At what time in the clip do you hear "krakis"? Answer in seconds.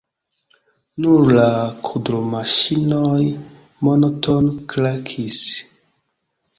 4.75-5.41